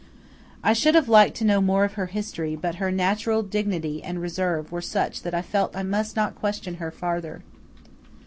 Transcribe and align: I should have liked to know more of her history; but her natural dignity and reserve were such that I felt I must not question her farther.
I 0.63 0.73
should 0.73 0.95
have 0.95 1.07
liked 1.09 1.37
to 1.37 1.45
know 1.45 1.61
more 1.61 1.83
of 1.85 1.93
her 1.93 2.07
history; 2.07 2.55
but 2.55 2.77
her 2.81 2.89
natural 2.89 3.43
dignity 3.43 4.01
and 4.01 4.19
reserve 4.19 4.71
were 4.71 4.81
such 4.81 5.21
that 5.21 5.35
I 5.35 5.43
felt 5.43 5.75
I 5.77 5.83
must 5.83 6.15
not 6.15 6.33
question 6.33 6.77
her 6.77 6.89
farther. 6.89 7.43